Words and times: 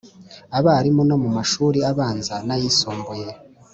Abarimu 0.57 1.01
no 1.09 1.15
mumashuri 1.23 1.79
abanza 1.91 2.35
nayisumbuye 2.47 3.29